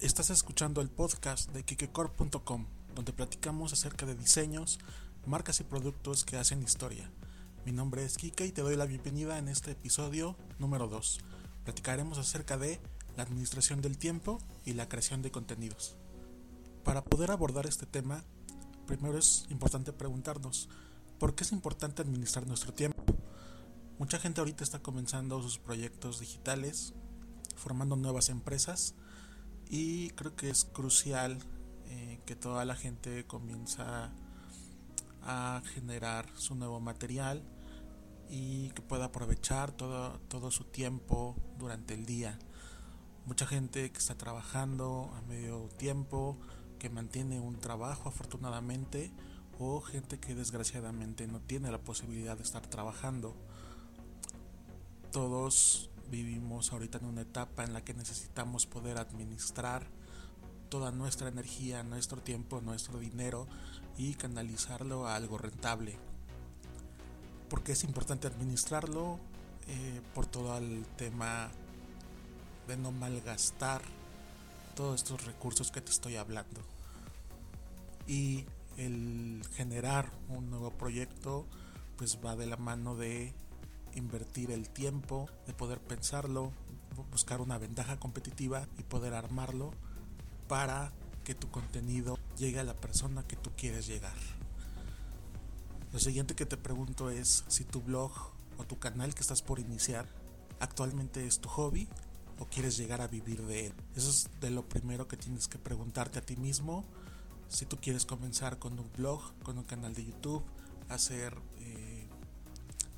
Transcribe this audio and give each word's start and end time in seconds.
Estás 0.00 0.30
escuchando 0.30 0.80
el 0.80 0.88
podcast 0.88 1.50
de 1.52 1.62
kikecorp.com, 1.62 2.64
donde 2.94 3.12
platicamos 3.12 3.74
acerca 3.74 4.06
de 4.06 4.14
diseños, 4.14 4.78
marcas 5.26 5.60
y 5.60 5.64
productos 5.64 6.24
que 6.24 6.38
hacen 6.38 6.62
historia. 6.62 7.10
Mi 7.66 7.72
nombre 7.72 8.02
es 8.02 8.16
Kike 8.16 8.46
y 8.46 8.52
te 8.52 8.62
doy 8.62 8.76
la 8.76 8.86
bienvenida 8.86 9.36
en 9.36 9.48
este 9.48 9.72
episodio 9.72 10.38
número 10.58 10.88
2. 10.88 11.20
Platicaremos 11.64 12.16
acerca 12.16 12.56
de 12.56 12.80
la 13.14 13.24
administración 13.24 13.82
del 13.82 13.98
tiempo 13.98 14.38
y 14.64 14.72
la 14.72 14.88
creación 14.88 15.20
de 15.20 15.30
contenidos. 15.30 15.96
Para 16.82 17.04
poder 17.04 17.30
abordar 17.30 17.66
este 17.66 17.84
tema, 17.84 18.24
primero 18.86 19.18
es 19.18 19.44
importante 19.50 19.92
preguntarnos, 19.92 20.70
¿por 21.18 21.34
qué 21.34 21.44
es 21.44 21.52
importante 21.52 22.00
administrar 22.00 22.46
nuestro 22.46 22.72
tiempo? 22.72 23.04
Mucha 23.98 24.18
gente 24.18 24.40
ahorita 24.40 24.64
está 24.64 24.78
comenzando 24.78 25.42
sus 25.42 25.58
proyectos 25.58 26.20
digitales, 26.20 26.94
formando 27.54 27.96
nuevas 27.96 28.30
empresas, 28.30 28.94
y 29.70 30.10
creo 30.10 30.34
que 30.34 30.50
es 30.50 30.64
crucial 30.64 31.38
eh, 31.86 32.20
que 32.26 32.34
toda 32.34 32.64
la 32.64 32.74
gente 32.74 33.24
comienza 33.24 34.10
a 35.22 35.62
generar 35.74 36.26
su 36.34 36.56
nuevo 36.56 36.80
material 36.80 37.44
y 38.28 38.70
que 38.70 38.82
pueda 38.82 39.06
aprovechar 39.06 39.70
todo, 39.70 40.18
todo 40.28 40.50
su 40.50 40.64
tiempo 40.64 41.36
durante 41.56 41.94
el 41.94 42.04
día. 42.04 42.36
Mucha 43.26 43.46
gente 43.46 43.92
que 43.92 43.98
está 43.98 44.16
trabajando 44.16 45.12
a 45.16 45.22
medio 45.22 45.68
tiempo, 45.76 46.36
que 46.80 46.90
mantiene 46.90 47.38
un 47.38 47.60
trabajo 47.60 48.08
afortunadamente, 48.08 49.12
o 49.58 49.80
gente 49.80 50.18
que 50.18 50.34
desgraciadamente 50.34 51.28
no 51.28 51.40
tiene 51.40 51.70
la 51.70 51.78
posibilidad 51.78 52.36
de 52.36 52.42
estar 52.42 52.66
trabajando. 52.66 53.36
Todos 55.12 55.90
Vivimos 56.10 56.72
ahorita 56.72 56.98
en 56.98 57.04
una 57.04 57.20
etapa 57.20 57.62
en 57.62 57.72
la 57.72 57.84
que 57.84 57.94
necesitamos 57.94 58.66
poder 58.66 58.98
administrar 58.98 59.86
toda 60.68 60.90
nuestra 60.90 61.28
energía, 61.28 61.82
nuestro 61.84 62.20
tiempo, 62.20 62.60
nuestro 62.60 62.98
dinero 62.98 63.46
y 63.96 64.14
canalizarlo 64.14 65.06
a 65.06 65.14
algo 65.14 65.38
rentable. 65.38 65.96
Porque 67.48 67.72
es 67.72 67.84
importante 67.84 68.26
administrarlo 68.26 69.18
eh, 69.68 70.00
por 70.14 70.26
todo 70.26 70.56
el 70.58 70.84
tema 70.96 71.50
de 72.66 72.76
no 72.76 72.90
malgastar 72.90 73.82
todos 74.74 75.02
estos 75.02 75.24
recursos 75.24 75.70
que 75.70 75.80
te 75.80 75.90
estoy 75.92 76.16
hablando. 76.16 76.60
Y 78.08 78.46
el 78.76 79.44
generar 79.54 80.10
un 80.28 80.50
nuevo 80.50 80.70
proyecto 80.70 81.46
pues 81.96 82.18
va 82.24 82.34
de 82.34 82.46
la 82.46 82.56
mano 82.56 82.96
de 82.96 83.34
invertir 83.94 84.50
el 84.50 84.68
tiempo, 84.68 85.28
de 85.46 85.54
poder 85.54 85.80
pensarlo, 85.80 86.52
buscar 87.10 87.40
una 87.40 87.58
ventaja 87.58 87.98
competitiva 87.98 88.68
y 88.78 88.82
poder 88.82 89.14
armarlo 89.14 89.72
para 90.48 90.92
que 91.24 91.34
tu 91.34 91.50
contenido 91.50 92.18
llegue 92.36 92.60
a 92.60 92.64
la 92.64 92.74
persona 92.74 93.22
que 93.22 93.36
tú 93.36 93.50
quieres 93.56 93.86
llegar. 93.86 94.16
Lo 95.92 95.98
siguiente 95.98 96.34
que 96.34 96.46
te 96.46 96.56
pregunto 96.56 97.10
es 97.10 97.44
si 97.48 97.64
tu 97.64 97.82
blog 97.82 98.12
o 98.58 98.64
tu 98.64 98.78
canal 98.78 99.14
que 99.14 99.20
estás 99.20 99.42
por 99.42 99.58
iniciar 99.58 100.06
actualmente 100.60 101.26
es 101.26 101.40
tu 101.40 101.48
hobby 101.48 101.88
o 102.38 102.46
quieres 102.46 102.76
llegar 102.76 103.00
a 103.00 103.08
vivir 103.08 103.42
de 103.42 103.66
él. 103.66 103.74
Eso 103.96 104.10
es 104.10 104.28
de 104.40 104.50
lo 104.50 104.68
primero 104.68 105.08
que 105.08 105.16
tienes 105.16 105.48
que 105.48 105.58
preguntarte 105.58 106.18
a 106.18 106.22
ti 106.22 106.36
mismo. 106.36 106.84
Si 107.48 107.66
tú 107.66 107.78
quieres 107.78 108.06
comenzar 108.06 108.58
con 108.58 108.78
un 108.78 108.90
blog, 108.96 109.20
con 109.42 109.58
un 109.58 109.64
canal 109.64 109.94
de 109.94 110.04
YouTube, 110.04 110.44
hacer 110.88 111.36
eh, 111.58 111.99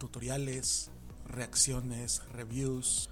tutoriales, 0.00 0.90
reacciones, 1.26 2.22
reviews, 2.32 3.10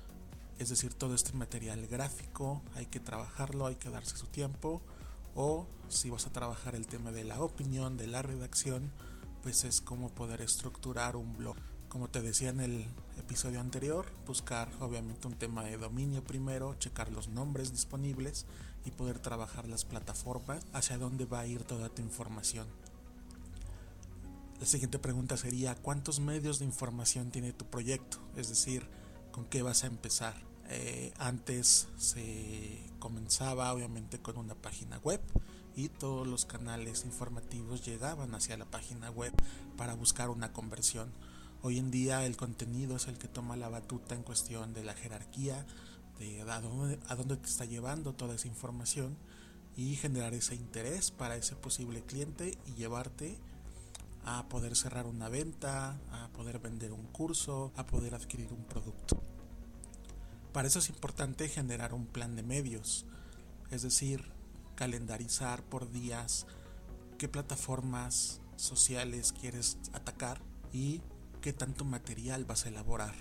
es 0.58 0.70
decir, 0.70 0.94
todo 0.94 1.14
este 1.14 1.34
material 1.34 1.86
gráfico, 1.86 2.62
hay 2.74 2.86
que 2.86 2.98
trabajarlo, 2.98 3.66
hay 3.66 3.76
que 3.76 3.90
darse 3.90 4.16
su 4.16 4.26
tiempo, 4.26 4.82
o 5.36 5.68
si 5.88 6.10
vas 6.10 6.26
a 6.26 6.32
trabajar 6.32 6.74
el 6.74 6.86
tema 6.86 7.12
de 7.12 7.24
la 7.24 7.40
opinión, 7.42 7.96
de 7.98 8.08
la 8.08 8.22
redacción, 8.22 8.90
pues 9.42 9.64
es 9.64 9.80
como 9.82 10.08
poder 10.08 10.40
estructurar 10.40 11.14
un 11.14 11.36
blog. 11.36 11.56
Como 11.90 12.08
te 12.08 12.22
decía 12.22 12.48
en 12.48 12.60
el 12.60 12.86
episodio 13.18 13.60
anterior, 13.60 14.06
buscar 14.26 14.68
obviamente 14.80 15.28
un 15.28 15.34
tema 15.34 15.62
de 15.64 15.76
dominio 15.76 16.24
primero, 16.24 16.74
checar 16.74 17.12
los 17.12 17.28
nombres 17.28 17.70
disponibles 17.70 18.46
y 18.84 18.90
poder 18.90 19.18
trabajar 19.20 19.68
las 19.68 19.84
plataformas 19.84 20.64
hacia 20.72 20.98
dónde 20.98 21.26
va 21.26 21.40
a 21.40 21.46
ir 21.46 21.64
toda 21.64 21.90
tu 21.90 22.02
información. 22.02 22.66
La 24.60 24.66
siguiente 24.66 24.98
pregunta 24.98 25.36
sería, 25.36 25.76
¿cuántos 25.76 26.18
medios 26.18 26.58
de 26.58 26.64
información 26.64 27.30
tiene 27.30 27.52
tu 27.52 27.64
proyecto? 27.66 28.18
Es 28.36 28.48
decir, 28.48 28.88
¿con 29.30 29.44
qué 29.44 29.62
vas 29.62 29.84
a 29.84 29.86
empezar? 29.86 30.34
Eh, 30.68 31.12
antes 31.16 31.86
se 31.96 32.84
comenzaba 32.98 33.72
obviamente 33.72 34.18
con 34.18 34.36
una 34.36 34.56
página 34.56 34.98
web 34.98 35.20
y 35.76 35.88
todos 35.88 36.26
los 36.26 36.44
canales 36.44 37.04
informativos 37.04 37.86
llegaban 37.86 38.34
hacia 38.34 38.56
la 38.56 38.64
página 38.64 39.12
web 39.12 39.32
para 39.76 39.94
buscar 39.94 40.28
una 40.28 40.52
conversión. 40.52 41.12
Hoy 41.62 41.78
en 41.78 41.92
día 41.92 42.26
el 42.26 42.36
contenido 42.36 42.96
es 42.96 43.06
el 43.06 43.16
que 43.16 43.28
toma 43.28 43.56
la 43.56 43.68
batuta 43.68 44.16
en 44.16 44.24
cuestión 44.24 44.74
de 44.74 44.82
la 44.82 44.94
jerarquía, 44.94 45.64
de 46.18 46.42
a 46.42 46.60
dónde, 46.60 46.98
a 47.06 47.14
dónde 47.14 47.36
te 47.36 47.46
está 47.46 47.64
llevando 47.64 48.12
toda 48.12 48.34
esa 48.34 48.48
información 48.48 49.16
y 49.76 49.94
generar 49.94 50.34
ese 50.34 50.56
interés 50.56 51.12
para 51.12 51.36
ese 51.36 51.54
posible 51.54 52.02
cliente 52.02 52.58
y 52.66 52.74
llevarte 52.74 53.38
a 54.30 54.46
poder 54.46 54.76
cerrar 54.76 55.06
una 55.06 55.30
venta, 55.30 55.98
a 56.12 56.28
poder 56.34 56.58
vender 56.58 56.92
un 56.92 57.06
curso, 57.06 57.72
a 57.76 57.86
poder 57.86 58.14
adquirir 58.14 58.52
un 58.52 58.62
producto. 58.64 59.22
Para 60.52 60.68
eso 60.68 60.80
es 60.80 60.90
importante 60.90 61.48
generar 61.48 61.94
un 61.94 62.06
plan 62.06 62.36
de 62.36 62.42
medios, 62.42 63.06
es 63.70 63.82
decir, 63.82 64.30
calendarizar 64.74 65.62
por 65.62 65.90
días 65.90 66.46
qué 67.16 67.26
plataformas 67.26 68.42
sociales 68.56 69.32
quieres 69.32 69.78
atacar 69.94 70.42
y 70.74 71.00
qué 71.40 71.54
tanto 71.54 71.86
material 71.86 72.44
vas 72.44 72.66
a 72.66 72.68
elaborar. 72.68 73.14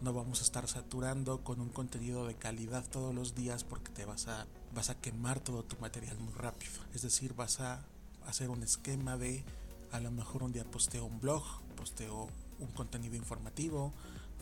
No 0.00 0.12
vamos 0.12 0.40
a 0.40 0.44
estar 0.44 0.68
saturando 0.68 1.42
con 1.42 1.60
un 1.60 1.70
contenido 1.70 2.24
de 2.24 2.36
calidad 2.36 2.84
todos 2.88 3.12
los 3.12 3.34
días 3.34 3.64
porque 3.64 3.90
te 3.90 4.04
vas 4.04 4.28
a, 4.28 4.46
vas 4.72 4.90
a 4.90 5.00
quemar 5.00 5.40
todo 5.40 5.64
tu 5.64 5.76
material 5.78 6.18
muy 6.20 6.34
rápido. 6.34 6.74
Es 6.94 7.02
decir, 7.02 7.34
vas 7.34 7.58
a 7.58 7.84
hacer 8.26 8.48
un 8.48 8.62
esquema 8.62 9.16
de 9.16 9.44
a 9.92 10.00
lo 10.00 10.10
mejor 10.10 10.42
un 10.42 10.52
día 10.52 10.64
posteo 10.64 11.04
un 11.04 11.20
blog, 11.20 11.42
posteo 11.76 12.28
un 12.58 12.68
contenido 12.68 13.16
informativo, 13.16 13.92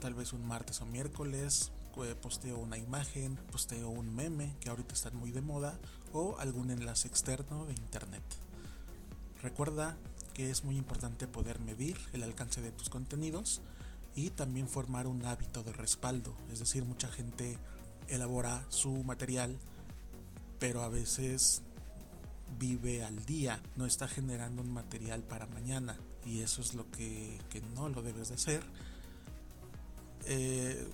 tal 0.00 0.15
vez 0.15 0.32
un 0.32 0.47
martes 0.47 0.81
o 0.81 0.87
miércoles, 0.87 1.72
posteo 2.21 2.59
una 2.59 2.78
imagen, 2.78 3.37
posteo 3.53 3.88
un 3.88 4.15
meme 4.15 4.56
que 4.60 4.71
ahorita 4.71 4.94
están 4.94 5.16
muy 5.16 5.31
de 5.31 5.41
moda 5.41 5.78
o 6.12 6.37
algún 6.38 6.71
enlace 6.71 7.09
externo 7.09 7.66
de 7.66 7.72
internet. 7.72 8.25
Recuerda 9.43 9.97
que 10.33 10.50
es 10.50 10.65
muy 10.65 10.77
importante 10.77 11.27
poder 11.28 11.60
medir 11.60 11.99
el 12.12 12.22
alcance 12.22 12.60
de 12.60 12.72
tus 12.72 12.88
contenidos 12.88 13.60
y 14.16 14.31
también 14.31 14.69
formar 14.69 15.06
un 15.06 15.25
hábito 15.25 15.62
de 15.62 15.72
respaldo, 15.72 16.34
es 16.53 16.59
decir, 16.59 16.84
mucha 16.84 17.09
gente 17.09 17.59
elabora 18.09 18.65
su 18.69 19.03
material 19.04 19.59
pero 20.65 20.83
a 20.83 20.88
veces 20.88 21.62
vive 22.59 23.04
al 23.04 23.25
día, 23.25 23.60
no 23.76 23.87
está 23.87 24.09
generando 24.09 24.62
un 24.62 24.72
material 24.72 25.22
para 25.22 25.47
mañana 25.47 25.98
y 26.25 26.41
eso 26.41 26.60
es 26.60 26.75
lo 26.75 26.91
que, 26.91 27.38
no 27.75 27.88
lo 27.88 28.03
debes 28.03 28.28
de 28.28 28.34
hacer. 28.34 28.62
Eh, 30.26 30.88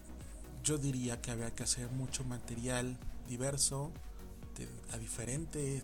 yo 0.65 0.79
diría 0.79 1.21
que 1.21 1.31
habría 1.31 1.55
que 1.55 1.63
hacer 1.63 1.91
mucho 1.91 2.25
material 2.25 2.99
diverso 3.29 3.93
a 4.93 4.99
diferente 4.99 5.83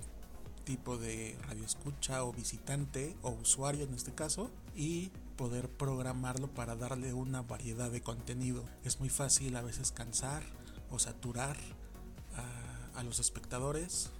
tipo 0.65 0.99
de 0.99 1.39
radio 1.47 1.65
escucha 1.65 2.25
o 2.25 2.33
visitante 2.33 3.17
o 3.23 3.31
usuario 3.31 3.85
en 3.85 3.95
este 3.95 4.13
caso 4.13 4.51
y 4.75 5.13
poder 5.37 5.69
programarlo 5.71 6.49
para 6.49 6.75
darle 6.75 7.15
una 7.15 7.43
variedad 7.43 7.91
de 7.91 8.03
contenido. 8.03 8.65
Es 8.85 8.99
muy 8.99 9.09
fácil 9.09 9.55
a 9.57 9.63
veces 9.63 9.93
cansar 9.93 10.43
o 10.91 10.99
saturar 10.99 11.57
a 12.95 13.03
los 13.03 13.19
espectadores 13.19 14.11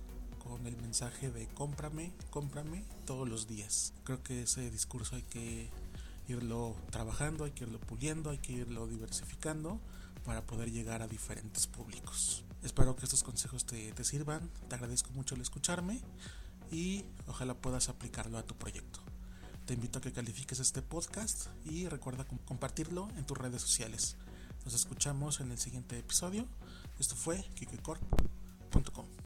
con 0.47 0.67
el 0.67 0.77
mensaje 0.77 1.31
de 1.31 1.47
cómprame, 1.49 2.13
cómprame 2.31 2.85
todos 3.05 3.29
los 3.29 3.47
días. 3.47 3.93
Creo 4.05 4.23
que 4.23 4.43
ese 4.43 4.71
discurso 4.71 5.17
hay 5.17 5.23
que 5.23 5.69
irlo 6.29 6.77
trabajando, 6.91 7.45
hay 7.45 7.51
que 7.51 7.65
irlo 7.65 7.81
puliendo, 7.81 8.31
hay 8.31 8.39
que 8.39 8.53
irlo 8.53 8.87
diversificando 8.87 9.81
para 10.25 10.43
poder 10.47 10.71
llegar 10.71 11.03
a 11.03 11.09
diferentes 11.09 11.67
públicos. 11.67 12.45
Espero 12.63 12.97
que 12.97 13.05
estos 13.05 13.23
consejos 13.23 13.65
te, 13.65 13.93
te 13.93 14.05
sirvan, 14.05 14.51
te 14.69 14.75
agradezco 14.75 15.11
mucho 15.11 15.35
el 15.35 15.41
escucharme 15.41 16.01
y 16.71 17.05
ojalá 17.27 17.55
puedas 17.55 17.89
aplicarlo 17.89 18.39
a 18.39 18.43
tu 18.43 18.55
proyecto. 18.57 19.01
Te 19.67 19.75
invito 19.75 19.99
a 19.99 20.03
que 20.03 20.13
califiques 20.13 20.61
este 20.61 20.81
podcast 20.81 21.47
y 21.65 21.89
recuerda 21.89 22.25
compartirlo 22.45 23.09
en 23.17 23.25
tus 23.25 23.37
redes 23.37 23.63
sociales. 23.63 24.17
Nos 24.65 24.75
escuchamos 24.75 25.41
en 25.41 25.51
el 25.51 25.59
siguiente 25.59 25.99
episodio. 25.99 26.47
Esto 26.99 27.17
fue 27.17 27.45
kikecorp.com. 27.55 29.07